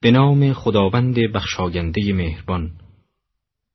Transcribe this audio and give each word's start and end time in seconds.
به 0.00 0.10
نام 0.10 0.52
خداوند 0.52 1.16
بخشاینده 1.34 2.12
مهربان. 2.12 2.70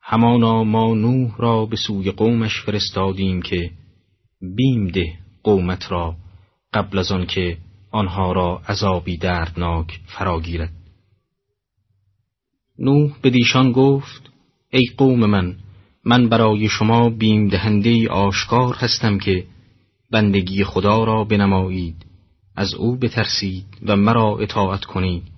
همانا 0.02 0.64
ما 0.64 0.94
نوح 0.94 1.38
را 1.38 1.66
به 1.66 1.76
سوی 1.76 2.12
قومش 2.12 2.62
فرستادیم 2.62 3.42
که 3.42 3.72
بیم 4.56 4.88
ده 4.88 5.14
قومت 5.44 5.92
را 5.92 6.16
قبل 6.74 6.98
از 6.98 7.12
آنکه 7.12 7.58
آنها 7.92 8.32
را 8.32 8.62
عذابی 8.68 9.18
دردناک 9.18 10.00
فراگیرد 10.05 10.73
نوح 12.79 13.11
به 13.21 13.29
دیشان 13.29 13.71
گفت 13.71 14.31
ای 14.69 14.83
قوم 14.97 15.25
من 15.25 15.55
من 16.05 16.29
برای 16.29 16.67
شما 16.67 17.09
بیم 17.09 17.47
دهنده 17.47 18.09
آشکار 18.09 18.75
هستم 18.75 19.17
که 19.17 19.45
بندگی 20.11 20.63
خدا 20.63 21.03
را 21.03 21.23
بنمایید 21.23 22.05
از 22.55 22.73
او 22.73 22.95
بترسید 22.95 23.65
و 23.85 23.95
مرا 23.95 24.37
اطاعت 24.37 24.85
کنید. 24.85 25.32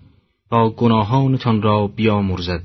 تا 0.49 0.69
گناهانتان 0.69 1.61
را 1.61 1.87
بیامرزد 1.87 2.63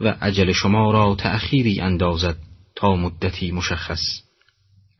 و 0.00 0.08
عجل 0.08 0.52
شما 0.52 0.90
را 0.90 1.14
تأخیری 1.14 1.80
اندازد 1.80 2.36
تا 2.76 2.96
مدتی 2.96 3.52
مشخص. 3.52 4.00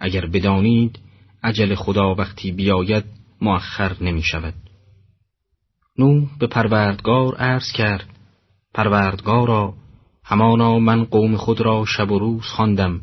اگر 0.01 0.27
بدانید 0.27 0.98
عجل 1.43 1.74
خدا 1.74 2.15
وقتی 2.15 2.52
بیاید 2.52 3.05
مؤخر 3.41 3.96
نمی 4.01 4.23
شود 4.23 4.55
نوح 5.98 6.38
به 6.38 6.46
پروردگار 6.46 7.37
عرض 7.37 7.73
کرد 7.73 8.09
پروردگارا 8.74 9.74
همانا 10.24 10.79
من 10.79 11.05
قوم 11.05 11.37
خود 11.37 11.60
را 11.60 11.84
شب 11.84 12.10
و 12.10 12.18
روز 12.18 12.43
خواندم 12.43 13.01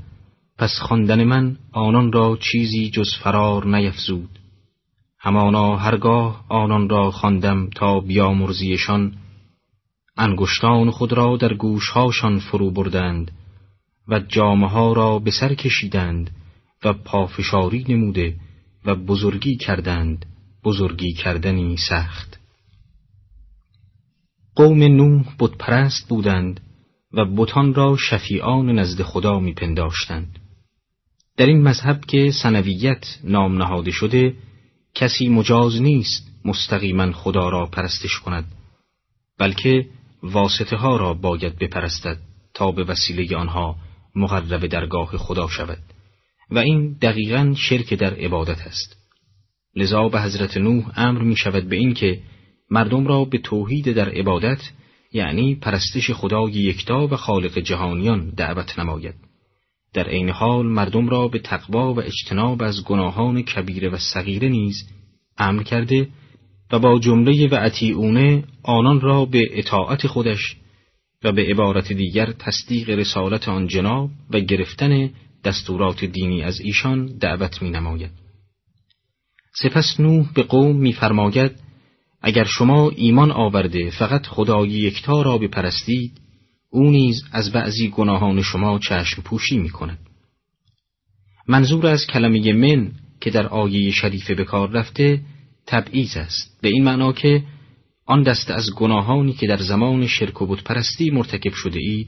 پس 0.58 0.80
خواندن 0.82 1.24
من 1.24 1.58
آنان 1.72 2.12
را 2.12 2.38
چیزی 2.52 2.90
جز 2.90 3.16
فرار 3.24 3.78
نیفزود. 3.78 4.30
همانا 5.20 5.76
هرگاه 5.76 6.46
آنان 6.50 6.90
را 6.90 7.12
خواندم 7.12 7.70
تا 7.70 8.00
بیامرزیشان 8.00 9.14
انگشتان 10.18 10.92
خود 10.92 11.14
را 11.14 11.38
در 11.38 11.54
گوشهاشان 11.54 12.40
فرو 12.40 12.72
بردند 12.72 13.32
و 14.08 14.20
جامه 14.20 14.70
ها 14.70 14.94
را 14.94 15.20
به 15.20 15.32
سر 15.32 15.54
کشیدند 15.54 16.32
و 16.84 16.94
پافشاری 16.94 17.86
نموده 17.90 18.36
و 18.86 18.96
بزرگی 18.96 19.58
کردند. 19.58 20.26
بزرگی 20.64 21.14
کردنی 21.14 21.78
سخت. 21.90 22.40
قوم 24.56 24.84
نوح 24.84 25.24
پرست 25.60 26.10
بودند 26.10 26.60
و 27.14 27.26
بتان 27.26 27.74
را 27.74 27.98
شفیعان 27.98 28.80
نزد 28.80 29.02
خدا 29.02 29.40
میپنداشتند. 29.40 30.40
در 31.38 31.46
این 31.46 31.64
مذهب 31.64 32.06
که 32.06 32.32
سنویت 32.44 33.20
نام 33.24 33.58
نهاده 33.58 33.92
شده 33.92 34.36
کسی 34.98 35.30
مجاز 35.30 35.82
نیست 35.82 36.32
مستقیما 36.46 37.12
خدا 37.12 37.50
را 37.50 37.66
پرستش 37.66 38.20
کند 38.20 38.46
بلکه 39.40 39.86
واسطه 40.24 40.76
ها 40.76 40.98
را 40.98 41.14
باید 41.14 41.60
بپرستد 41.60 42.18
تا 42.54 42.72
به 42.72 42.84
وسیله 42.84 43.38
آنها 43.38 43.76
مقرب 44.16 44.66
درگاه 44.66 45.18
خدا 45.18 45.48
شود. 45.48 45.78
و 46.52 46.60
این 46.60 46.98
دقیقا 47.02 47.54
شرک 47.58 47.94
در 47.94 48.14
عبادت 48.14 48.62
است. 48.62 48.98
لذا 49.76 50.10
به 50.10 50.22
حضرت 50.22 50.58
نوح 50.58 50.92
امر 50.96 51.22
می 51.22 51.36
شود 51.36 51.70
به 51.70 51.76
این 51.76 51.94
که 51.94 52.20
مردم 52.72 53.08
را 53.08 53.26
به 53.26 53.38
توحید 53.38 53.94
در 53.94 54.10
عبادت 54.10 54.62
یعنی 55.14 55.56
پرستش 55.56 56.12
خدای 56.12 56.52
یکتا 56.52 57.08
و 57.08 57.16
خالق 57.16 57.60
جهانیان 57.60 58.30
دعوت 58.30 58.80
نماید. 58.80 59.27
در 59.98 60.10
عین 60.10 60.30
حال 60.30 60.66
مردم 60.66 61.10
را 61.10 61.28
به 61.28 61.40
تقوا 61.40 61.94
و 61.94 62.02
اجتناب 62.02 62.62
از 62.62 62.84
گناهان 62.84 63.42
کبیره 63.42 63.90
و 63.90 63.98
صغیره 63.98 64.50
نیز 64.50 64.76
امر 65.38 65.64
کرده 65.64 66.08
و 66.72 66.80
با 66.80 67.00
جمله 67.00 67.48
و 67.48 67.56
عطیعونه 67.56 68.44
آنان 68.64 69.02
را 69.02 69.26
به 69.26 69.50
اطاعت 69.52 70.08
خودش 70.08 70.56
و 71.24 71.32
به 71.32 71.46
عبارت 71.46 71.94
دیگر 71.94 72.32
تصدیق 72.32 72.90
رسالت 72.90 73.50
آن 73.50 73.68
جناب 73.68 74.10
و 74.32 74.40
گرفتن 74.40 75.10
دستورات 75.44 76.06
دینی 76.06 76.44
از 76.44 76.60
ایشان 76.60 77.06
دعوت 77.06 77.62
می 77.62 77.70
نماید. 77.70 78.12
سپس 79.56 80.00
نوح 80.00 80.34
به 80.34 80.44
قوم 80.44 80.76
میفرماید 80.76 81.52
اگر 82.22 82.44
شما 82.44 82.90
ایمان 82.90 83.32
آورده 83.32 83.90
فقط 83.90 84.26
خدای 84.26 84.70
یکتا 84.70 85.22
را 85.22 85.38
بپرستید 85.38 86.27
او 86.78 86.92
نیز 86.92 87.24
از 87.32 87.52
بعضی 87.52 87.90
گناهان 87.90 88.42
شما 88.42 88.80
چشم 88.80 89.22
پوشی 89.22 89.58
می 89.58 89.70
کند. 89.70 90.00
منظور 91.48 91.88
از 91.88 92.08
کلمه 92.08 92.54
من 92.54 92.92
که 93.22 93.30
در 93.30 93.48
آیه 93.48 93.92
شریفه 93.92 94.36
به 94.36 94.44
کار 94.44 94.70
رفته 94.70 95.22
تبعیض 95.68 96.18
است 96.18 96.60
به 96.62 96.70
این 96.70 96.84
معنا 96.84 97.14
که 97.14 97.44
آن 98.06 98.24
دست 98.24 98.52
از 98.52 98.70
گناهانی 98.76 99.34
که 99.34 99.48
در 99.48 99.58
زمان 99.58 100.08
شرک 100.08 100.42
و 100.42 100.56
پرستی 100.56 101.10
مرتکب 101.10 101.54
شده 101.54 101.80
اید 101.80 102.08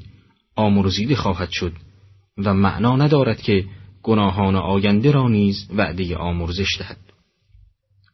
آمرزیده 0.56 1.16
خواهد 1.16 1.50
شد 1.52 1.74
و 2.38 2.54
معنا 2.54 2.96
ندارد 2.96 3.42
که 3.42 3.66
گناهان 4.04 4.56
آینده 4.56 5.12
را 5.12 5.28
نیز 5.28 5.68
وعده 5.76 6.18
آمرزش 6.18 6.78
دهد 6.80 6.98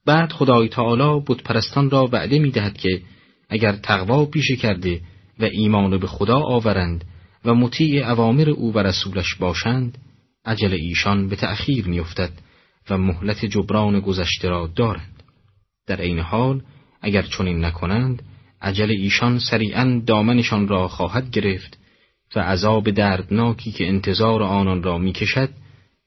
بعد 0.05 0.31
خدای 0.31 0.69
تعالی 0.69 1.21
پرستان 1.45 1.89
را 1.89 2.09
وعده 2.11 2.39
می 2.39 2.51
دهد 2.51 2.77
که 2.77 3.01
اگر 3.49 3.71
تقوا 3.71 4.25
پیشه 4.25 4.55
کرده 4.55 5.01
و 5.39 5.43
ایمان 5.43 5.97
به 5.97 6.07
خدا 6.07 6.39
آورند 6.39 7.05
و 7.45 7.53
مطیع 7.53 8.11
اوامر 8.11 8.49
او 8.49 8.73
و 8.73 8.79
رسولش 8.79 9.35
باشند 9.35 9.97
عجل 10.45 10.73
ایشان 10.73 11.29
به 11.29 11.35
تأخیر 11.35 11.87
میافتد 11.87 12.31
و 12.89 12.97
مهلت 12.97 13.45
جبران 13.45 13.99
گذشته 13.99 14.49
را 14.49 14.67
دارند. 14.75 15.23
در 15.87 16.01
عین 16.01 16.19
حال 16.19 16.61
اگر 17.01 17.21
چنین 17.21 17.65
نکنند 17.65 18.23
عجل 18.61 18.91
ایشان 18.91 19.39
سریعا 19.39 20.01
دامنشان 20.05 20.67
را 20.67 20.87
خواهد 20.87 21.31
گرفت 21.31 21.77
و 22.35 22.39
عذاب 22.39 22.89
دردناکی 22.89 23.71
که 23.71 23.87
انتظار 23.87 24.43
آنان 24.43 24.83
را 24.83 24.97
می‌کشد 24.97 25.49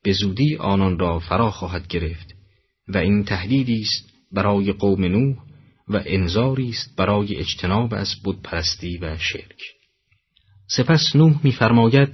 به 0.02 0.12
زودی 0.12 0.56
آنان 0.56 0.98
را 0.98 1.18
فرا 1.18 1.50
خواهد 1.50 1.86
گرفت 1.86 2.34
و 2.88 2.98
این 2.98 3.24
تهدیدی 3.24 3.80
است 3.80 4.12
برای 4.32 4.72
قوم 4.72 5.04
نوح 5.04 5.36
و 5.90 6.02
انذاری 6.06 6.68
است 6.68 6.96
برای 6.96 7.36
اجتناب 7.36 7.94
از 7.94 8.14
پرستی 8.44 8.98
و 8.98 9.18
شرک. 9.18 9.62
سپس 10.66 11.16
نوح 11.16 11.40
میفرماید 11.42 12.08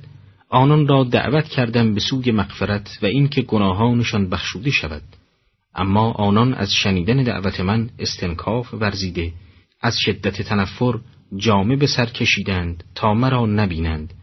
آنان 0.49 0.89
را 0.89 1.05
دعوت 1.05 1.49
کردم 1.49 1.95
به 1.95 2.01
سوی 2.01 2.33
مغفرت 2.33 2.99
و 3.03 3.07
اینکه 3.07 3.43
گناهانشان 3.43 4.29
بخشوده 4.29 4.71
شود. 4.71 5.03
اما 5.75 6.13
آنان 6.13 6.55
از 6.55 6.75
شنیدن 6.75 7.23
دعوت 7.23 7.61
من 7.61 7.91
استنکاف 7.99 8.75
ورزیده 8.75 9.33
از 9.81 9.97
شدت 9.99 10.43
تنفر 10.43 10.99
جامه 11.37 11.77
به 11.77 11.87
سر 11.87 12.07
کشیدند 12.07 12.85
تا 12.95 13.15
مرا 13.15 13.47
نبینند 13.47 14.15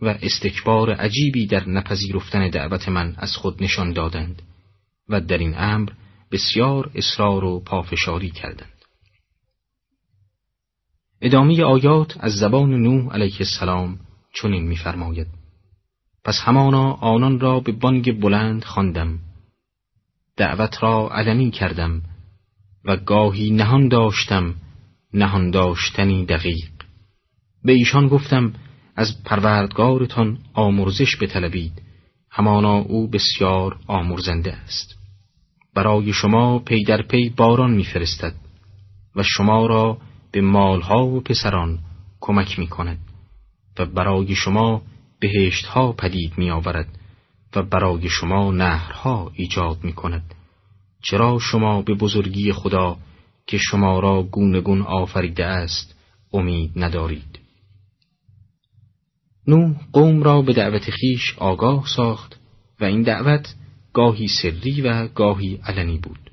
و 0.00 0.18
استکبار 0.22 0.90
عجیبی 0.90 1.46
در 1.46 1.68
نپذیرفتن 1.68 2.50
دعوت 2.50 2.88
من 2.88 3.14
از 3.18 3.36
خود 3.36 3.62
نشان 3.62 3.92
دادند 3.92 4.42
و 5.08 5.20
در 5.20 5.38
این 5.38 5.54
امر 5.56 5.90
بسیار 6.32 6.90
اصرار 6.94 7.44
و 7.44 7.60
پافشاری 7.60 8.30
کردند. 8.30 8.75
ادامه 11.20 11.62
آیات 11.62 12.16
از 12.20 12.32
زبان 12.32 12.70
نوح 12.70 13.12
علیه 13.12 13.36
السلام 13.40 13.98
چنین 14.34 14.68
می‌فرماید. 14.68 15.26
پس 16.24 16.38
همانا 16.44 16.92
آنان 16.92 17.40
را 17.40 17.60
به 17.60 17.72
بانگ 17.72 18.20
بلند 18.20 18.64
خواندم. 18.64 19.18
دعوت 20.36 20.82
را 20.82 21.08
علنی 21.12 21.50
کردم 21.50 22.02
و 22.84 22.96
گاهی 22.96 23.50
نهان 23.50 23.88
داشتم 23.88 24.54
نهان 25.14 25.50
داشتنی 25.50 26.26
دقیق. 26.26 26.70
به 27.64 27.72
ایشان 27.72 28.08
گفتم 28.08 28.52
از 28.96 29.22
پروردگارتان 29.24 30.38
آمرزش 30.54 31.16
بطلبید 31.22 31.82
همانا 32.30 32.76
او 32.76 33.08
بسیار 33.08 33.78
آمرزنده 33.86 34.52
است. 34.52 34.94
برای 35.74 36.12
شما 36.12 36.58
پی 36.58 36.84
در 36.84 37.02
پی 37.02 37.28
باران 37.28 37.70
میفرستد 37.70 38.34
و 39.16 39.22
شما 39.22 39.66
را 39.66 39.98
به 40.32 40.40
مالها 40.40 41.06
و 41.06 41.20
پسران 41.20 41.78
کمک 42.20 42.58
می 42.58 42.66
کند 42.66 42.98
و 43.78 43.86
برای 43.86 44.34
شما 44.34 44.82
بهشتها 45.20 45.92
پدید 45.92 46.38
می 46.38 46.50
آورد 46.50 46.88
و 47.56 47.62
برای 47.62 48.08
شما 48.08 48.52
نهرها 48.52 49.30
ایجاد 49.34 49.84
می 49.84 49.92
کند 49.92 50.34
چرا 51.02 51.38
شما 51.38 51.82
به 51.82 51.94
بزرگی 51.94 52.52
خدا 52.52 52.96
که 53.46 53.58
شما 53.58 54.00
را 54.00 54.22
گونگون 54.22 54.82
آفریده 54.82 55.44
است 55.44 55.94
امید 56.32 56.72
ندارید؟ 56.76 57.38
نو 59.48 59.74
قوم 59.92 60.22
را 60.22 60.42
به 60.42 60.52
دعوت 60.52 60.90
خیش 60.90 61.34
آگاه 61.38 61.84
ساخت 61.96 62.40
و 62.80 62.84
این 62.84 63.02
دعوت 63.02 63.54
گاهی 63.92 64.28
سری 64.28 64.80
و 64.80 65.08
گاهی 65.08 65.60
علنی 65.64 65.98
بود. 65.98 66.30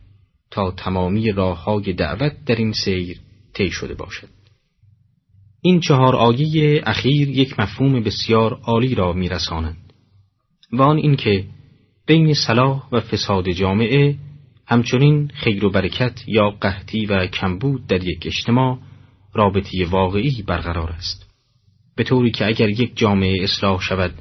تا 0.52 0.72
تمامی 0.72 1.32
راه 1.32 1.64
های 1.64 1.94
دعوت 1.94 2.46
در 2.46 2.56
این 2.56 2.74
سیر 2.74 3.20
طی 3.54 3.72
شده 3.72 3.94
باشد. 3.94 4.30
این 5.62 5.80
چهار 5.80 6.16
آیه 6.16 6.82
اخیر 6.86 7.30
یک 7.30 7.60
مفهوم 7.60 8.04
بسیار 8.04 8.54
عالی 8.54 8.96
را 8.96 9.14
میرسانند 9.14 9.94
و 10.72 10.82
آن 10.82 10.98
اینکه 10.98 11.46
بین 12.08 12.34
صلاح 12.34 12.90
و 12.92 13.00
فساد 13.00 13.50
جامعه 13.50 14.16
همچنین 14.68 15.32
خیر 15.34 15.66
و 15.66 15.70
برکت 15.70 16.28
یا 16.28 16.50
قحطی 16.50 17.06
و 17.06 17.28
کمبود 17.28 17.88
در 17.88 18.04
یک 18.04 18.24
اجتماع 18.26 18.80
رابطی 19.34 19.84
واقعی 19.84 20.44
برقرار 20.48 20.90
است. 20.90 21.30
به 21.96 22.04
طوری 22.04 22.32
که 22.32 22.46
اگر 22.46 22.70
یک 22.70 22.98
جامعه 22.98 23.44
اصلاح 23.44 23.82
شود 23.82 24.14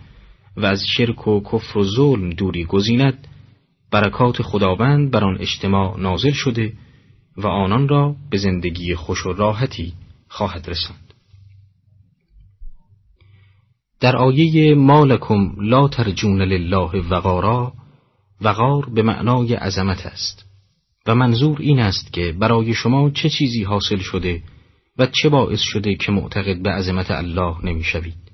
و 0.56 0.67
از 0.67 0.87
شرک 0.96 1.29
و 1.29 1.40
کفر 1.40 1.79
و 1.79 1.84
ظلم 1.84 2.31
دوری 2.31 2.64
گزیند 2.64 3.29
برکات 3.90 4.43
خداوند 4.43 5.11
بر 5.11 5.25
آن 5.25 5.38
اجتماع 5.40 6.00
نازل 6.00 6.32
شده 6.32 6.73
و 7.37 7.46
آنان 7.46 7.88
را 7.88 8.17
به 8.31 8.38
زندگی 8.38 8.94
خوش 8.94 9.26
و 9.26 9.32
راحتی 9.32 9.93
خواهد 10.29 10.70
رساند 10.70 11.14
در 14.00 14.17
آیه 14.17 14.75
مالکم 14.75 15.55
لا 15.58 15.88
ترجون 15.88 16.43
لله 16.43 17.08
وقارا 17.08 17.73
وقار 18.40 18.90
به 18.90 19.02
معنای 19.02 19.55
عظمت 19.55 20.06
است 20.06 20.44
و 21.06 21.14
منظور 21.14 21.56
این 21.61 21.81
است 21.81 22.12
که 22.12 22.32
برای 22.38 22.75
شما 22.75 23.11
چه 23.11 23.29
چیزی 23.29 23.62
حاصل 23.62 23.99
شده 23.99 24.43
و 24.99 25.06
چه 25.06 25.29
باعث 25.29 25.61
شده 25.61 25.94
که 25.94 26.12
معتقد 26.12 26.62
به 26.62 26.70
عظمت 26.70 27.11
الله 27.11 27.64
نمی 27.64 27.84
شوید. 27.84 28.32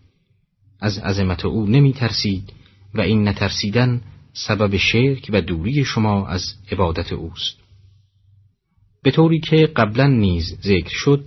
از 0.80 0.98
عظمت 0.98 1.44
او 1.44 1.66
نمی 1.66 1.92
ترسید 1.92 2.52
و 2.94 3.00
این 3.00 3.28
نترسیدن 3.28 4.02
سبب 4.32 4.76
شرک 4.76 5.30
و 5.32 5.40
دوری 5.40 5.84
شما 5.84 6.26
از 6.26 6.54
عبادت 6.72 7.12
اوست. 7.12 7.67
به 9.02 9.10
طوری 9.10 9.40
که 9.40 9.56
قبلا 9.76 10.06
نیز 10.06 10.58
ذکر 10.62 10.90
شد 10.90 11.24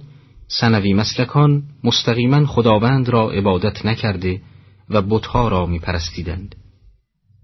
سنوی 0.48 0.94
مسلکان 0.94 1.64
مستقیما 1.84 2.46
خداوند 2.46 3.10
را 3.10 3.32
عبادت 3.32 3.86
نکرده 3.86 4.42
و 4.90 5.02
بتها 5.02 5.48
را 5.48 5.66
می 5.66 5.80
پرستیدند. 5.80 6.56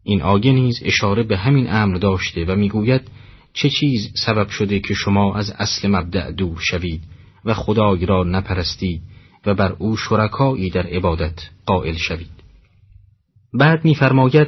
این 0.03 0.21
آیه 0.21 0.51
نیز 0.51 0.79
اشاره 0.85 1.24
به 1.24 1.38
همین 1.38 1.69
امر 1.69 1.97
داشته 1.97 2.45
و 2.45 2.56
می‌گوید 2.56 3.01
چه 3.53 3.69
چیز 3.69 4.12
سبب 4.25 4.50
شده 4.50 4.79
که 4.79 4.94
شما 4.94 5.35
از 5.35 5.51
اصل 5.51 5.88
مبدع 5.88 6.31
دور 6.31 6.57
شوید 6.59 7.01
و 7.45 7.53
خدای 7.53 8.06
را 8.06 8.24
نپرستید 8.24 9.01
و 9.45 9.53
بر 9.53 9.75
او 9.79 9.97
شرکایی 9.97 10.69
در 10.69 10.88
عبادت 10.88 11.50
قائل 11.65 11.95
شوید 11.95 12.38
بعد 13.53 13.85
میفرماید 13.85 14.47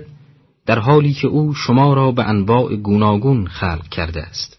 در 0.65 0.79
حالی 0.79 1.13
که 1.13 1.27
او 1.27 1.53
شما 1.53 1.93
را 1.93 2.11
به 2.11 2.23
انواع 2.23 2.75
گوناگون 2.75 3.47
خلق 3.47 3.87
کرده 3.87 4.21
است 4.21 4.58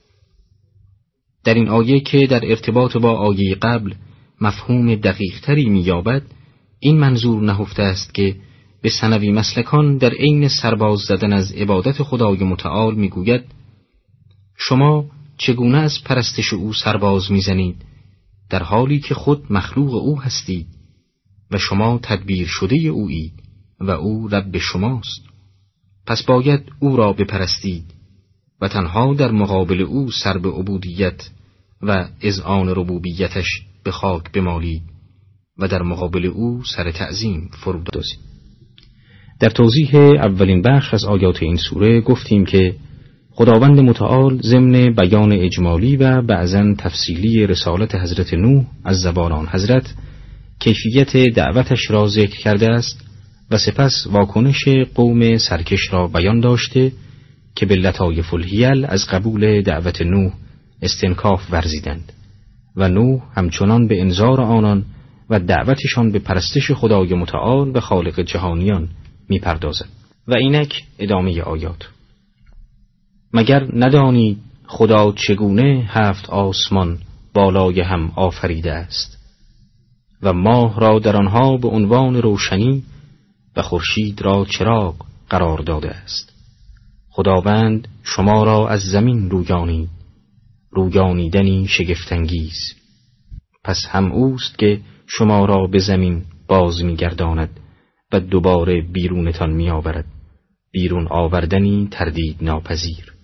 در 1.45 1.55
این 1.55 1.69
آیه 1.69 2.01
که 2.01 2.27
در 2.27 2.51
ارتباط 2.51 2.97
با 2.97 3.19
آیه 3.19 3.55
قبل 3.55 3.95
مفهوم 4.41 4.95
دقیقتری 4.95 5.69
مییابد 5.69 6.23
این 6.79 6.99
منظور 6.99 7.43
نهفته 7.43 7.83
است 7.83 8.15
که 8.15 8.37
به 8.83 8.91
سنوی 8.91 9.33
مسلکان 9.33 9.99
در 9.99 10.11
عین 10.11 10.49
سرباز 10.49 10.99
زدن 10.99 11.33
از 11.33 11.53
عبادت 11.53 12.03
خدای 12.03 12.45
متعال 12.45 12.95
می‌گوید 12.95 13.45
شما 14.59 15.05
چگونه 15.39 15.79
از 15.79 16.05
پرستش 16.05 16.53
او 16.53 16.73
سرباز 16.73 17.33
می‌زنید؟ 17.33 17.77
در 18.51 18.63
حالی 18.63 19.01
که 19.01 19.15
خود 19.15 19.53
مخلوق 19.53 19.95
او 19.95 20.21
هستید 20.21 20.67
و 21.51 21.59
شما 21.59 22.01
تدبیر 22.03 22.47
شده 22.47 22.77
اویید 22.77 23.33
و 23.81 23.91
او 23.91 24.29
رب 24.29 24.59
شماست. 24.59 25.23
پس 26.07 26.23
باید 26.23 26.61
او 26.81 26.97
را 26.97 27.13
بپرستید. 27.13 28.00
و 28.61 28.69
تنها 28.69 29.15
در 29.15 29.31
مقابل 29.31 29.81
او 29.81 30.11
سر 30.11 30.39
به 30.39 30.49
عبودیت 30.49 31.31
و 31.83 32.09
اذعان 32.21 32.69
ربوبیتش 32.69 33.47
به 33.85 33.91
خاک 33.91 34.33
بمالید 34.33 34.83
و 35.59 35.69
در 35.69 35.83
مقابل 35.83 36.27
او 36.27 36.62
سر 36.77 36.91
تعظیم 36.91 37.51
فرود 37.65 37.89
دازید 37.93 38.19
در 39.41 39.51
توضیح 39.51 39.97
اولین 39.97 40.62
بخش 40.62 40.95
از 40.95 41.05
آیات 41.05 41.43
این 41.43 41.57
سوره 41.57 42.01
گفتیم 42.01 42.45
که 42.45 42.75
خداوند 43.31 43.81
متعال 43.81 44.41
ضمن 44.43 44.95
بیان 44.95 45.33
اجمالی 45.33 45.97
و 45.97 46.23
بعضا 46.23 46.75
تفصیلی 46.79 47.47
رسالت 47.47 47.95
حضرت 47.95 48.35
نوح 48.35 48.65
از 48.85 49.01
زبان 49.01 49.33
آن 49.33 49.49
حضرت 49.49 49.95
کیفیت 50.59 51.17
دعوتش 51.17 51.91
را 51.91 52.09
ذکر 52.09 52.39
کرده 52.39 52.71
است 52.71 53.05
و 53.51 53.59
سپس 53.59 54.06
واکنش 54.06 54.69
قوم 54.95 55.37
سرکش 55.37 55.93
را 55.93 56.09
بیان 56.09 56.41
داشته 56.41 56.93
که 57.55 57.67
به 57.67 57.76
لطایف 57.76 58.35
الهیل 58.35 58.85
از 58.85 59.06
قبول 59.06 59.62
دعوت 59.62 60.02
نوح 60.02 60.32
استنکاف 60.82 61.52
ورزیدند. 61.52 62.12
و 62.76 62.88
نوح 62.88 63.23
همچنان 63.35 63.88
به 63.88 64.00
انظار 64.00 64.41
آنان 64.41 64.85
و 65.31 65.38
دعوتشان 65.38 66.12
به 66.12 66.19
پرستش 66.19 66.70
خدای 66.70 67.14
متعال 67.14 67.76
و 67.76 67.81
خالق 67.81 68.20
جهانیان 68.20 68.88
می‌پردازد. 69.29 69.88
و 70.29 70.35
اینک 70.35 70.85
ادامه 70.99 71.43
آیات. 71.43 71.88
مگر 73.35 73.69
ندانی 73.75 74.37
خدا 74.67 75.12
چگونه 75.12 75.88
هفت 75.88 76.31
آسمان 76.31 76.99
بالای 77.35 77.81
هم 77.81 78.12
آفریده 78.17 78.73
است؟ 78.73 79.19
و 80.23 80.32
ماه 80.32 80.81
را 80.81 80.99
در 80.99 81.17
آنها 81.17 81.56
به 81.56 81.69
عنوان 81.69 82.23
روشنی 82.23 82.82
و 83.56 83.62
خورشید 83.62 84.23
را 84.23 84.46
چراغ 84.50 84.94
قرار 85.31 85.58
داده 85.58 85.91
است. 85.91 86.32
خداوند 87.11 87.89
شما 88.03 88.45
را 88.45 88.69
از 88.69 88.81
زمین 88.81 89.31
رویانید 89.31 89.91
رویانیدنی 90.71 91.67
شگفتانگیز. 91.69 92.59
پس 93.65 93.79
هم 93.89 94.12
اوست 94.12 94.59
که 94.59 94.81
شما 95.07 95.45
را 95.45 95.67
به 95.67 95.79
زمین 95.79 96.25
باز 96.49 96.85
میگرداند 96.85 97.61
و 98.12 98.21
دوباره 98.21 98.83
بیرونتان 98.93 99.51
میآورد. 99.51 100.05
بیرون 100.73 101.09
آوردنی 101.11 101.89
تردید 101.91 102.37
ناپذیر. 102.41 103.15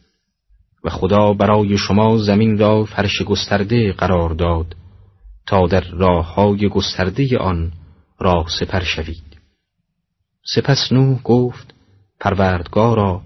و 0.85 0.91
خدا 0.91 1.32
برای 1.32 1.79
شما 1.79 2.19
زمین 2.19 2.59
را 2.59 2.85
فرش 2.85 3.23
گسترده 3.23 3.93
قرار 3.93 4.31
داد 4.31 4.77
تا 5.47 5.67
در 5.67 5.85
راه 5.91 6.35
های 6.35 6.69
گسترده 6.69 7.39
آن 7.39 7.73
راه 8.19 8.47
سپر 8.61 8.81
شوید. 8.81 9.37
سپس 10.55 10.93
نوح 10.93 11.23
گفت 11.23 11.75
پروردگارا 12.21 13.23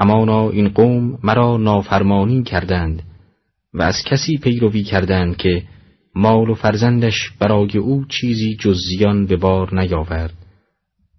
همانا 0.00 0.50
این 0.50 0.68
قوم 0.68 1.18
مرا 1.22 1.56
نافرمانی 1.56 2.42
کردند 2.42 3.02
و 3.74 3.82
از 3.82 4.04
کسی 4.06 4.38
پیروی 4.38 4.82
کردند 4.82 5.36
که 5.36 5.62
مال 6.14 6.50
و 6.50 6.54
فرزندش 6.54 7.30
برای 7.38 7.78
او 7.78 8.04
چیزی 8.04 8.56
جز 8.56 8.80
زیان 8.88 9.26
به 9.26 9.36
بار 9.36 9.80
نیاورد 9.80 10.34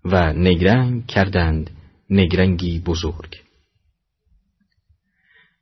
و 0.05 0.33
نگرنگ 0.33 1.05
کردند 1.05 1.69
نگرنگی 2.09 2.79
بزرگ. 2.79 3.37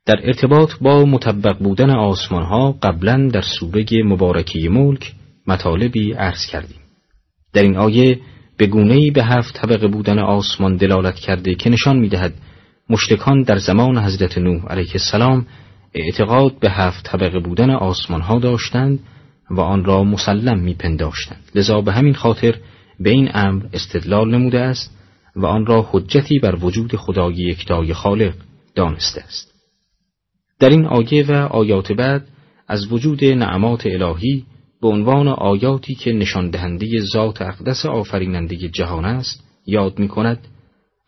در 0.06 0.16
ارتباط 0.22 0.70
با 0.80 1.04
مطبق 1.04 1.58
بودن 1.58 1.90
آسمان 1.90 2.42
ها 2.42 2.72
قبلا 2.72 3.28
در 3.32 3.42
سوره 3.60 3.84
مبارکی 4.04 4.68
ملک 4.68 5.12
مطالبی 5.46 6.12
عرض 6.12 6.46
کردیم. 6.46 6.80
در 7.52 7.62
این 7.62 7.76
آیه 7.76 8.20
به 8.56 8.66
گونه‌ای 8.66 9.10
به 9.10 9.24
هفت 9.24 9.54
طبقه 9.54 9.88
بودن 9.88 10.18
آسمان 10.18 10.76
دلالت 10.76 11.14
کرده 11.14 11.54
که 11.54 11.70
نشان 11.70 11.98
می‌دهد 11.98 12.34
مشتکان 12.90 13.42
در 13.42 13.58
زمان 13.58 13.98
حضرت 13.98 14.38
نوح 14.38 14.66
علیه 14.66 14.92
السلام 14.92 15.46
اعتقاد 15.94 16.58
به 16.58 16.70
هفت 16.70 17.04
طبقه 17.04 17.38
بودن 17.38 17.70
آسمان 17.70 18.20
ها 18.20 18.38
داشتند 18.38 18.98
و 19.50 19.60
آن 19.60 19.84
را 19.84 20.04
مسلم 20.04 20.58
میپنداشتند. 20.58 21.50
لذا 21.54 21.80
به 21.80 21.92
همین 21.92 22.14
خاطر 22.14 22.54
به 23.00 23.10
این 23.10 23.30
امر 23.34 23.64
استدلال 23.72 24.30
نموده 24.30 24.60
است 24.60 24.96
و 25.36 25.46
آن 25.46 25.66
را 25.66 25.88
حجتی 25.90 26.38
بر 26.38 26.56
وجود 26.64 26.96
خدای 26.96 27.34
یکتای 27.34 27.94
خالق 27.94 28.34
دانسته 28.74 29.20
است. 29.20 29.54
در 30.60 30.70
این 30.70 30.86
آیه 30.86 31.26
و 31.26 31.32
آیات 31.32 31.92
بعد 31.92 32.28
از 32.68 32.92
وجود 32.92 33.24
نعمات 33.24 33.86
الهی 33.86 34.44
به 34.82 34.88
عنوان 34.88 35.28
آیاتی 35.28 35.94
که 35.94 36.12
نشان 36.12 36.50
دهنده 36.50 36.86
ذات 37.12 37.42
اقدس 37.42 37.86
آفریننده 37.86 38.56
جهان 38.56 39.04
است 39.04 39.44
یاد 39.66 39.98
می 39.98 40.08
کند 40.08 40.48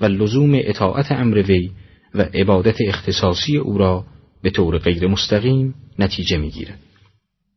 و 0.00 0.04
لزوم 0.04 0.50
اطاعت 0.54 1.12
امر 1.12 1.42
وی 1.42 1.70
و 2.14 2.22
عبادت 2.22 2.76
اختصاصی 2.88 3.56
او 3.56 3.78
را 3.78 4.04
به 4.42 4.50
طور 4.50 4.78
غیر 4.78 5.06
مستقیم 5.06 5.74
نتیجه 5.98 6.36
می 6.36 6.50
گیرد. 6.50 6.78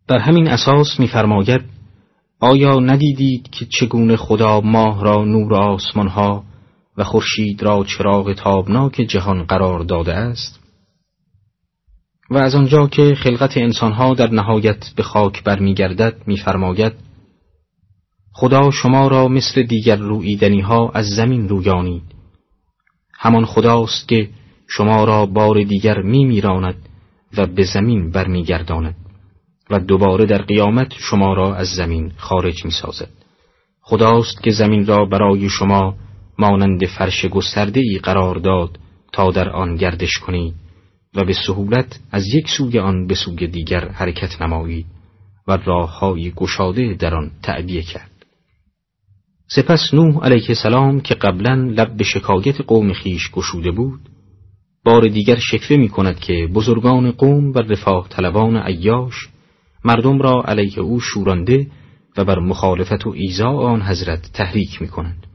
بر 0.07 0.17
همین 0.17 0.47
اساس 0.47 0.99
میفرماید 0.99 1.61
آیا 2.39 2.79
ندیدید 2.79 3.49
که 3.49 3.65
چگونه 3.65 4.15
خدا 4.15 4.61
ماه 4.61 5.03
را 5.03 5.25
نور 5.25 5.55
آسمان 5.55 6.07
ها 6.07 6.43
و 6.97 7.03
خورشید 7.03 7.63
را 7.63 7.83
چراغ 7.83 8.33
تابناک 8.33 8.93
جهان 8.93 9.43
قرار 9.43 9.79
داده 9.79 10.13
است 10.13 10.59
و 12.29 12.37
از 12.37 12.55
آنجا 12.55 12.87
که 12.87 13.15
خلقت 13.15 13.57
انسانها 13.57 14.13
در 14.13 14.29
نهایت 14.29 14.93
به 14.95 15.03
خاک 15.03 15.43
برمیگردد 15.43 16.13
میفرماید 16.27 16.93
خدا 18.33 18.71
شما 18.71 19.07
را 19.07 19.27
مثل 19.27 19.63
دیگر 19.63 19.95
رویدنی 19.95 20.61
ها 20.61 20.91
از 20.93 21.05
زمین 21.05 21.49
رویانید 21.49 22.14
همان 23.25 23.45
خداست 23.45 24.07
که 24.07 24.29
شما 24.67 25.03
را 25.03 25.25
بار 25.25 25.63
دیگر 25.63 26.01
می 26.01 26.25
میراند 26.25 26.75
و 27.37 27.45
به 27.45 27.63
زمین 27.63 28.11
برمیگرداند 28.11 28.95
و 29.69 29.79
دوباره 29.79 30.25
در 30.25 30.41
قیامت 30.41 30.93
شما 30.97 31.33
را 31.33 31.55
از 31.55 31.67
زمین 31.67 32.11
خارج 32.17 32.65
می 32.65 32.71
سازد. 32.71 33.09
خداست 33.81 34.43
که 34.43 34.51
زمین 34.51 34.85
را 34.85 35.05
برای 35.05 35.49
شما 35.49 35.95
مانند 36.39 36.85
فرش 36.85 37.25
گسترده 37.25 37.79
ای 37.79 37.99
قرار 38.03 38.35
داد 38.35 38.79
تا 39.13 39.31
در 39.31 39.49
آن 39.49 39.75
گردش 39.75 40.17
کنید 40.17 40.53
و 41.15 41.23
به 41.23 41.33
سهولت 41.47 41.99
از 42.11 42.27
یک 42.27 42.49
سوی 42.49 42.79
آن 42.79 43.07
به 43.07 43.15
سوی 43.15 43.47
دیگر 43.47 43.89
حرکت 43.89 44.41
نمایید 44.41 44.85
و 45.47 45.57
راههای 45.65 46.31
گشاده 46.31 46.93
در 46.93 47.15
آن 47.15 47.31
تعبیه 47.43 47.81
کرد 47.81 48.14
سپس 49.47 49.93
نوح 49.93 50.23
علیه 50.23 50.45
السلام 50.49 51.01
که 51.01 51.15
قبلا 51.15 51.55
لب 51.55 51.97
به 51.97 52.03
شکایت 52.03 52.61
قوم 52.61 52.93
خیش 52.93 53.31
گشوده 53.31 53.71
بود 53.71 53.99
بار 54.85 55.07
دیگر 55.07 55.35
شکوه 55.35 55.77
می 55.77 55.89
کند 55.89 56.19
که 56.19 56.47
بزرگان 56.53 57.11
قوم 57.11 57.51
و 57.51 57.57
رفاه 57.57 58.07
طلبان 58.09 58.57
عیاش 58.57 59.29
مردم 59.83 60.21
را 60.21 60.43
علیه 60.47 60.79
او 60.79 60.99
شورانده 60.99 61.67
و 62.17 62.25
بر 62.25 62.39
مخالفت 62.39 63.07
و 63.07 63.09
ایزا 63.09 63.49
آن 63.49 63.81
حضرت 63.81 64.29
تحریک 64.33 64.81
می 64.81 64.87
کنند 64.87 65.27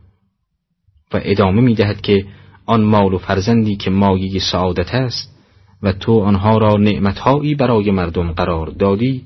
و 1.14 1.21
ادامه 1.23 1.61
می 1.61 1.75
دهد 1.75 2.00
که 2.00 2.26
آن 2.67 2.83
مال 2.83 3.14
و 3.14 3.19
فرزندی 3.19 3.76
که 3.76 3.90
مایه 3.90 4.40
سعادت 4.52 4.95
است 4.95 5.37
و 5.83 5.93
تو 5.93 6.21
آنها 6.21 6.59
را 6.59 6.76
نعمتهایی 6.76 7.55
برای 7.55 7.90
مردم 7.90 8.33
قرار 8.33 8.67
دادی 8.67 9.25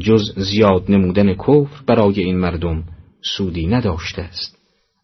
جز 0.00 0.22
زیاد 0.36 0.84
نمودن 0.88 1.34
کفر 1.34 1.82
برای 1.86 2.20
این 2.20 2.38
مردم 2.38 2.84
سودی 3.24 3.66
نداشته 3.66 4.22
است 4.22 4.58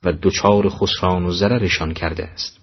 و 0.04 0.12
دچار 0.22 0.68
خسران 0.68 1.24
و 1.24 1.30
ضررشان 1.30 1.94
کرده 1.94 2.24
است. 2.24 2.60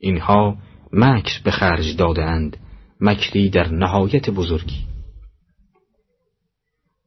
اینها 0.00 0.56
مکر 0.92 1.42
به 1.44 1.50
خرج 1.50 1.96
داده 1.96 2.24
اند 2.24 2.56
مکری 3.00 3.50
در 3.50 3.68
نهایت 3.68 4.30
بزرگی. 4.30 4.86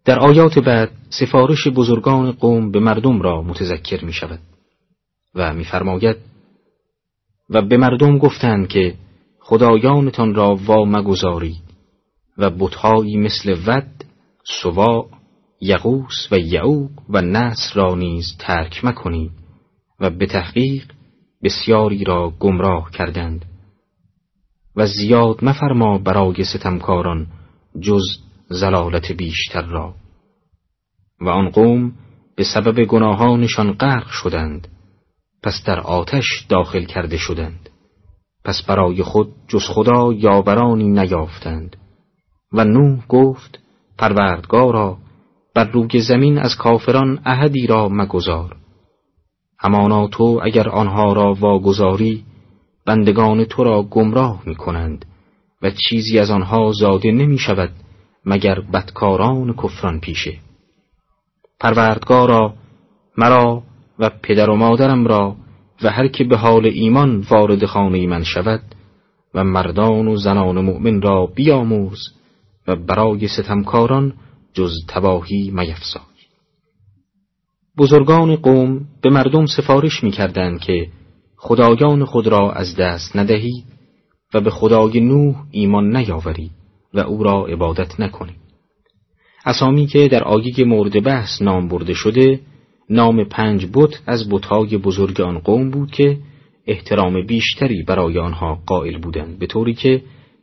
در 0.05 0.19
آیات 0.19 0.59
بعد 0.59 0.91
سفارش 1.09 1.67
بزرگان 1.67 2.31
قوم 2.31 2.71
به 2.71 2.79
مردم 2.79 3.21
را 3.21 3.41
متذکر 3.41 4.05
می 4.05 4.13
شود 4.13 4.39
و 5.35 5.53
میفرماید 5.53 6.17
و 7.49 7.61
به 7.61 7.77
مردم 7.77 8.17
گفتند 8.17 8.67
که 8.67 8.95
خدایانتان 9.39 10.35
را 10.35 10.55
وا 10.55 10.85
مگذارید 10.85 11.63
و 12.37 12.49
بتهایی 12.49 13.17
مثل 13.17 13.57
ود، 13.65 14.03
سوا، 14.61 15.07
یغوس 15.61 16.27
و 16.31 16.37
یعوق 16.37 16.91
و 17.09 17.21
نصر 17.21 17.73
را 17.75 17.95
نیز 17.95 18.37
ترک 18.39 18.85
مکنید 18.85 19.31
و 19.99 20.09
به 20.09 20.25
تحقیق 20.25 20.91
بسیاری 21.43 22.03
را 22.03 22.33
گمراه 22.39 22.91
کردند. 22.91 23.45
و 24.75 24.87
زیاد 24.87 25.43
مفرما 25.43 25.97
برای 25.97 26.43
ستمکاران 26.43 27.27
جز 27.81 28.03
زلالت 28.49 29.11
بیشتر 29.11 29.61
را. 29.61 29.95
و 31.21 31.29
آن 31.29 31.49
قوم 31.49 31.93
به 32.35 32.43
سبب 32.43 32.83
گناهانشان 32.83 33.71
غرق 33.71 34.07
شدند. 34.07 34.67
پس 35.43 35.63
در 35.65 35.79
آتش 35.79 36.45
داخل 36.49 36.85
کرده 36.85 37.17
شدند. 37.17 37.69
پس 38.45 38.61
برای 38.61 39.03
خود 39.03 39.33
جز 39.47 39.63
خدا 39.67 40.13
یاورانی 40.13 40.87
نیافتند. 40.87 41.75
و 42.53 42.63
نوح 42.63 43.07
گفت 43.07 43.59
پروردگارا 43.97 44.97
بر 45.55 45.63
روی 45.63 46.01
زمین 46.01 46.37
از 46.37 46.55
کافران 46.55 47.19
احدی 47.25 47.67
را 47.67 47.89
مگذار. 47.89 48.55
همانا 49.59 50.07
تو 50.07 50.39
اگر 50.43 50.69
آنها 50.69 51.13
را 51.13 51.33
واگذاری 51.33 52.23
بندگان 52.85 53.45
تو 53.45 53.63
را 53.63 53.83
گمراه 53.83 54.41
می 54.45 54.55
کنند 54.55 55.05
و 55.61 55.71
چیزی 55.71 56.19
از 56.19 56.31
آنها 56.31 56.71
زاده 56.71 57.11
نمی 57.11 57.37
شود 57.37 57.69
مگر 58.25 58.59
بدکاران 58.59 59.53
کفران 59.53 59.99
پیشه. 59.99 60.37
پروردگارا 61.59 62.53
مرا 63.17 63.63
و 63.99 64.09
پدر 64.23 64.49
و 64.49 64.55
مادرم 64.55 65.07
را 65.07 65.35
و 65.83 65.89
هر 65.89 66.07
که 66.07 66.23
به 66.23 66.37
حال 66.37 66.65
ایمان 66.65 67.25
وارد 67.29 67.65
خانه 67.65 68.07
من 68.07 68.23
شود 68.23 68.61
و 69.33 69.43
مردان 69.43 70.07
و 70.07 70.15
زنان 70.15 70.65
مؤمن 70.65 71.01
را 71.01 71.25
بیاموز 71.25 71.99
و 72.67 72.75
برای 72.75 73.27
ستمکاران 73.27 74.13
جز 74.55 74.71
تباهی 74.87 75.51
میفزای 75.51 76.01
بزرگان 77.77 78.35
قوم 78.35 78.85
به 79.01 79.09
مردم 79.09 79.45
سفارش 79.45 80.03
می‌کردند 80.03 80.59
که 80.59 80.87
خدایان 81.37 82.05
خود 82.05 82.27
را 82.27 82.51
از 82.51 82.75
دست 82.75 83.15
ندهید 83.15 83.65
و 84.33 84.41
به 84.41 84.49
خدای 84.49 84.99
نوح 84.99 85.35
ایمان 85.51 85.97
نیاورید 85.97 86.51
و 86.93 86.99
او 86.99 87.23
را 87.23 87.45
عبادت 87.45 87.99
نکنید 87.99 88.45
اسامی 89.45 89.87
که 89.87 90.07
در 90.07 90.23
آیه 90.23 90.65
مورد 90.65 91.03
بحث 91.03 91.41
نام 91.41 91.67
برده 91.67 91.93
شده 91.93 92.39
نام 92.89 93.23
پنج 93.23 93.67
بت 93.73 94.01
از 94.07 94.29
بتهای 94.29 94.77
بزرگ 94.77 95.21
آن 95.21 95.39
قوم 95.39 95.69
بود 95.71 95.91
که 95.91 96.17
احترام 96.67 97.25
بیشتری 97.25 97.83
برای 97.83 98.19
آنها 98.19 98.61
قائل 98.65 98.97
بودند 98.97 99.39
به 99.39 99.47
طوری 99.47 99.73
که 99.73 100.01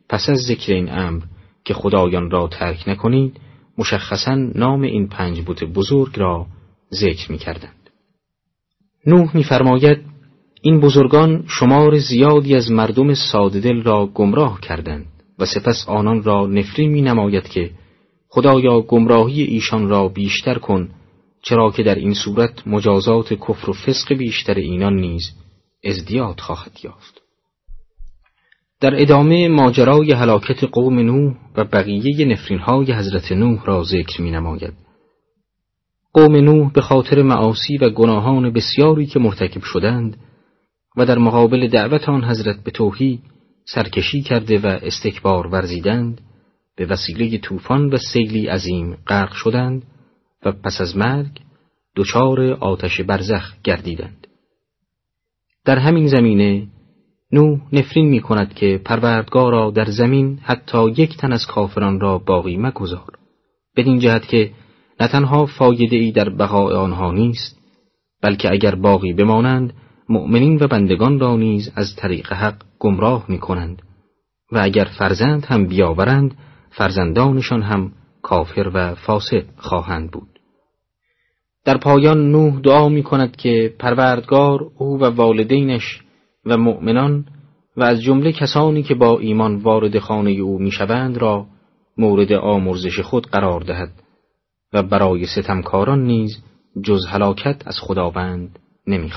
پس 0.09 0.29
از 0.29 0.37
ذکر 0.37 0.73
این 0.73 0.91
امر 0.91 1.21
که 1.65 1.73
خدایان 1.73 2.31
را 2.31 2.47
ترک 2.47 2.83
نکنید 2.87 3.39
مشخصا 3.77 4.35
نام 4.35 4.81
این 4.81 5.07
پنج 5.07 5.41
بت 5.47 5.63
بزرگ 5.63 6.19
را 6.19 6.47
ذکر 6.93 7.31
می 7.31 7.37
کردند. 7.37 7.89
نوح 9.07 9.37
میفرماید 9.37 9.97
این 10.61 10.79
بزرگان 10.79 11.43
شمار 11.47 11.97
زیادی 11.97 12.55
از 12.55 12.71
مردم 12.71 13.13
ساددل 13.13 13.81
را 13.81 14.05
گمراه 14.05 14.61
کردند 14.61 15.05
و 15.39 15.45
سپس 15.45 15.85
آنان 15.87 16.23
را 16.23 16.47
نفری 16.47 16.87
می 16.87 17.01
نماید 17.01 17.47
که 17.47 17.71
خدایا 18.29 18.81
گمراهی 18.81 19.43
ایشان 19.43 19.89
را 19.89 20.07
بیشتر 20.07 20.57
کن 20.57 20.89
چرا 21.41 21.71
که 21.71 21.83
در 21.83 21.95
این 21.95 22.13
صورت 22.13 22.67
مجازات 22.67 23.33
کفر 23.33 23.69
و 23.69 23.73
فسق 23.73 24.13
بیشتر 24.13 24.53
اینان 24.53 24.95
نیز 24.95 25.31
ازدیاد 25.85 26.39
خواهد 26.39 26.79
یافت 26.83 27.22
در 28.83 29.01
ادامه 29.01 29.47
ماجرای 29.47 30.11
هلاکت 30.11 30.63
قوم 30.63 30.99
نوح 30.99 31.35
و 31.55 31.63
بقیه 31.63 32.25
نفرینهای 32.25 32.93
حضرت 32.93 33.31
نوح 33.31 33.65
را 33.65 33.83
ذکر 33.83 34.21
می 34.21 34.31
نماید. 34.31 34.73
قوم 36.13 36.35
نوح 36.35 36.71
به 36.73 36.81
خاطر 36.81 37.21
معاصی 37.21 37.77
و 37.77 37.89
گناهان 37.89 38.53
بسیاری 38.53 39.05
که 39.05 39.19
مرتکب 39.19 39.61
شدند 39.61 40.17
و 40.97 41.05
در 41.05 41.17
مقابل 41.17 41.67
دعوت 41.67 42.09
آن 42.09 42.23
حضرت 42.23 42.63
به 42.63 42.71
توحید 42.71 43.21
سرکشی 43.65 44.21
کرده 44.21 44.59
و 44.59 44.65
استکبار 44.65 45.47
ورزیدند 45.47 46.21
به 46.75 46.85
وسیله 46.85 47.37
طوفان 47.37 47.93
و 47.93 47.97
سیلی 48.13 48.47
عظیم 48.47 48.97
غرق 49.07 49.33
شدند 49.33 49.83
و 50.45 50.51
پس 50.51 50.81
از 50.81 50.97
مرگ 50.97 51.39
دچار 51.95 52.41
آتش 52.41 53.01
برزخ 53.01 53.53
گردیدند 53.63 54.27
در 55.65 55.79
همین 55.79 56.07
زمینه 56.07 56.67
نو 57.33 57.57
نفرین 57.71 58.09
می 58.09 58.21
کند 58.21 58.53
که 58.53 58.81
پروردگارا 58.85 59.71
در 59.71 59.85
زمین 59.85 60.39
حتی 60.41 60.89
یک 60.89 61.17
تن 61.17 61.33
از 61.33 61.45
کافران 61.45 61.99
را 61.99 62.17
باقی 62.17 62.57
مگذار. 62.57 63.13
بدین 63.77 63.99
جهت 63.99 64.27
که 64.27 64.51
نه 64.99 65.07
تنها 65.07 65.45
فایده 65.45 65.97
ای 65.97 66.11
در 66.11 66.29
بقای 66.29 66.75
آنها 66.75 67.11
نیست 67.11 67.59
بلکه 68.21 68.51
اگر 68.51 68.75
باقی 68.75 69.13
بمانند 69.13 69.73
مؤمنین 70.09 70.57
و 70.61 70.67
بندگان 70.67 71.19
را 71.19 71.35
نیز 71.35 71.71
از 71.75 71.95
طریق 71.95 72.33
حق 72.33 72.55
گمراه 72.79 73.25
می 73.29 73.39
کنند 73.39 73.81
و 74.51 74.59
اگر 74.61 74.87
فرزند 74.99 75.45
هم 75.45 75.67
بیاورند 75.67 76.37
فرزندانشان 76.71 77.61
هم 77.61 77.91
کافر 78.21 78.71
و 78.73 78.95
فاسق 78.95 79.43
خواهند 79.57 80.11
بود. 80.11 80.39
در 81.65 81.77
پایان 81.77 82.31
نوح 82.31 82.59
دعا 82.59 82.89
می 82.89 83.03
کند 83.03 83.35
که 83.35 83.73
پروردگار 83.79 84.59
او 84.77 84.99
و 84.99 85.03
والدینش 85.03 86.02
و 86.45 86.57
مؤمنان 86.57 87.25
و 87.77 87.83
از 87.83 88.01
جمله 88.01 88.31
کسانی 88.31 88.83
که 88.83 88.95
با 88.95 89.19
ایمان 89.19 89.55
وارد 89.55 89.99
خانه 89.99 90.31
او 90.31 90.59
می‌شوند 90.59 91.17
را 91.17 91.45
مورد 91.97 92.33
آمرزش 92.33 92.99
خود 92.99 93.27
قرار 93.27 93.61
دهد 93.61 93.91
و 94.73 94.83
برای 94.83 95.25
ستمکاران 95.25 96.03
نیز 96.03 96.43
جز 96.83 97.05
هلاکت 97.05 97.67
از 97.67 97.79
خداوند 97.79 98.59
نمی‌خواهد. 98.87 99.13